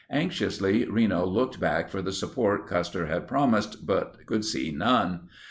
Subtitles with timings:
[0.09, 5.29] Anxiously, Reno looked back for the support Custer had promised but could see none.